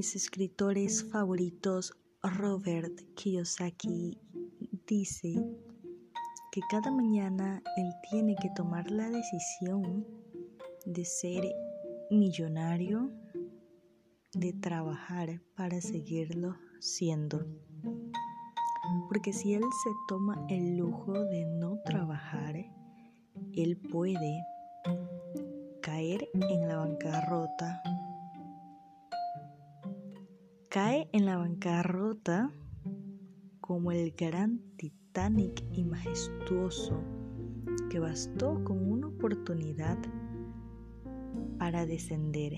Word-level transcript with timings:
mis 0.00 0.16
escritores 0.16 1.04
favoritos, 1.12 1.92
Robert 2.22 3.02
Kiyosaki, 3.16 4.18
dice 4.86 5.44
que 6.52 6.62
cada 6.70 6.90
mañana 6.90 7.62
él 7.76 7.92
tiene 8.10 8.34
que 8.40 8.48
tomar 8.56 8.90
la 8.90 9.10
decisión 9.10 10.06
de 10.86 11.04
ser 11.04 11.44
millonario, 12.10 13.10
de 14.32 14.54
trabajar 14.54 15.42
para 15.54 15.82
seguirlo 15.82 16.56
siendo. 16.78 17.46
Porque 19.06 19.34
si 19.34 19.52
él 19.52 19.64
se 19.84 19.90
toma 20.08 20.46
el 20.48 20.78
lujo 20.78 21.12
de 21.12 21.44
no 21.44 21.78
trabajar, 21.84 22.56
él 23.52 23.76
puede 23.76 24.46
caer 25.82 26.26
en 26.32 26.68
la 26.68 26.78
bancarrota. 26.78 27.82
Cae 30.70 31.08
en 31.12 31.26
la 31.26 31.36
bancarrota 31.36 32.52
como 33.60 33.90
el 33.90 34.12
gran 34.12 34.60
Titanic 34.76 35.64
y 35.72 35.82
majestuoso 35.82 37.02
que 37.90 37.98
bastó 37.98 38.62
con 38.62 38.88
una 38.88 39.08
oportunidad 39.08 39.98
para 41.58 41.86
descender. 41.86 42.52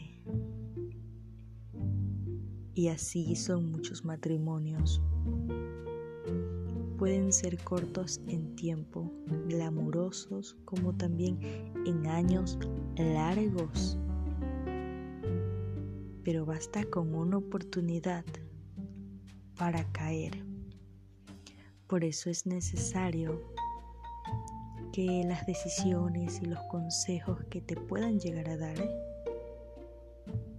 Y 2.75 2.89
así 2.89 3.34
son 3.34 3.70
muchos 3.70 4.05
matrimonios. 4.05 5.01
Pueden 6.98 7.33
ser 7.33 7.65
cortos 7.65 8.20
en 8.27 8.55
tiempo, 8.56 9.11
glamurosos 9.48 10.59
como 10.67 10.95
también 10.95 11.41
en 11.87 12.06
años 12.09 12.59
largos. 12.95 13.97
Pero 16.25 16.47
basta 16.47 16.84
con 16.84 17.15
una 17.15 17.39
oportunidad 17.39 18.25
para 19.56 19.84
caer. 19.92 20.45
Por 21.87 22.05
eso 22.05 22.31
es 22.31 22.47
necesario 22.47 23.41
que 24.93 25.25
las 25.27 25.47
decisiones 25.47 26.41
y 26.43 26.47
los 26.47 26.61
consejos 26.70 27.45
que 27.50 27.61
te 27.61 27.77
puedan 27.77 28.19
llegar 28.19 28.48
a 28.48 28.56
dar 28.56 28.77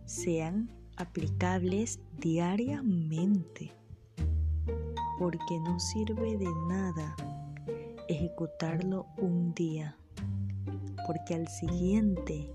sean 0.05 0.69
aplicables 0.97 1.99
diariamente, 2.17 3.71
porque 5.19 5.59
no 5.59 5.79
sirve 5.79 6.37
de 6.37 6.49
nada 6.67 7.15
ejecutarlo 8.07 9.07
un 9.17 9.53
día, 9.53 9.97
porque 11.07 11.35
al 11.35 11.47
siguiente 11.47 12.51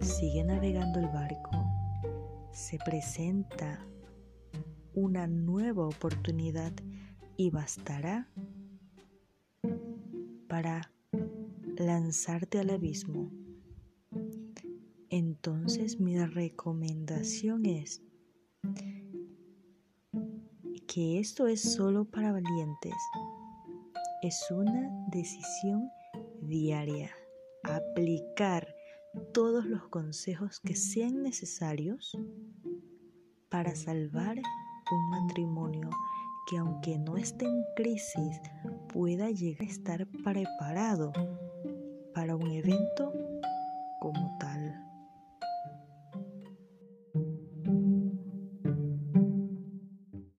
sigue 0.00 0.44
navegando 0.44 1.00
el 1.00 1.06
barco, 1.08 1.50
se 2.58 2.76
presenta 2.76 3.86
una 4.92 5.28
nueva 5.28 5.86
oportunidad 5.86 6.72
y 7.36 7.50
bastará 7.50 8.28
para 10.48 10.92
lanzarte 11.76 12.58
al 12.58 12.70
abismo. 12.70 13.30
Entonces 15.08 16.00
mi 16.00 16.18
recomendación 16.18 17.64
es 17.64 18.02
que 20.88 21.20
esto 21.20 21.46
es 21.46 21.62
solo 21.62 22.06
para 22.06 22.32
valientes. 22.32 22.94
Es 24.20 24.44
una 24.50 24.90
decisión 25.12 25.88
diaria. 26.42 27.10
Aplicar 27.62 28.66
todos 29.32 29.66
los 29.66 29.88
consejos 29.88 30.60
que 30.60 30.74
sean 30.74 31.22
necesarios 31.22 32.16
para 33.48 33.74
salvar 33.74 34.38
un 34.90 35.10
matrimonio 35.10 35.90
que 36.48 36.58
aunque 36.58 36.98
no 36.98 37.16
esté 37.16 37.44
en 37.44 37.62
crisis 37.76 38.40
pueda 38.92 39.30
llegar 39.30 39.68
a 39.68 39.70
estar 39.70 40.06
preparado 40.24 41.12
para 42.14 42.36
un 42.36 42.50
evento 42.50 43.12